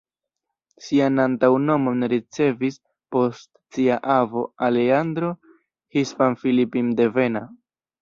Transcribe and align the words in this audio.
Sian 0.85 1.21
antaŭnomon 1.23 2.07
ricevis 2.13 2.81
post 3.17 3.53
sia 3.77 4.01
avo, 4.17 4.47
Alejandro, 4.71 5.33
hispan-filipindevena. 6.01 7.49